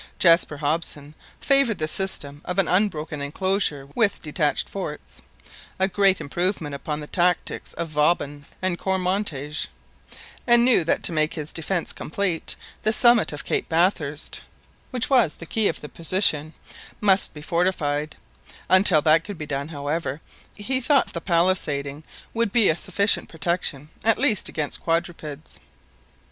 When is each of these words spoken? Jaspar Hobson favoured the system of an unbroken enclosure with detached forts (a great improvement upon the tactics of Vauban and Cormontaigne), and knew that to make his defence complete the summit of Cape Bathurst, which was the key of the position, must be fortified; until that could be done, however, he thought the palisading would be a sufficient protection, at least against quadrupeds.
Jaspar 0.17 0.57
Hobson 0.57 1.13
favoured 1.39 1.77
the 1.77 1.87
system 1.87 2.41
of 2.43 2.57
an 2.57 2.67
unbroken 2.67 3.21
enclosure 3.21 3.85
with 3.93 4.19
detached 4.23 4.67
forts 4.67 5.21
(a 5.77 5.87
great 5.87 6.19
improvement 6.19 6.73
upon 6.73 6.99
the 7.01 7.05
tactics 7.05 7.73
of 7.73 7.89
Vauban 7.89 8.47
and 8.63 8.79
Cormontaigne), 8.79 9.67
and 10.47 10.65
knew 10.65 10.83
that 10.83 11.03
to 11.03 11.11
make 11.11 11.35
his 11.35 11.53
defence 11.53 11.93
complete 11.93 12.55
the 12.81 12.91
summit 12.91 13.31
of 13.31 13.45
Cape 13.45 13.69
Bathurst, 13.69 14.41
which 14.89 15.07
was 15.07 15.35
the 15.35 15.45
key 15.45 15.67
of 15.67 15.81
the 15.81 15.87
position, 15.87 16.53
must 16.99 17.35
be 17.35 17.43
fortified; 17.43 18.15
until 18.69 19.03
that 19.03 19.23
could 19.23 19.37
be 19.37 19.45
done, 19.45 19.67
however, 19.67 20.19
he 20.55 20.81
thought 20.81 21.13
the 21.13 21.21
palisading 21.21 22.01
would 22.33 22.51
be 22.51 22.69
a 22.69 22.75
sufficient 22.75 23.29
protection, 23.29 23.89
at 24.03 24.17
least 24.17 24.49
against 24.49 24.81
quadrupeds. 24.81 25.59